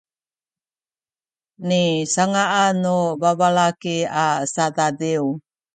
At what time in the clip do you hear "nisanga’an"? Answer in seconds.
1.67-2.73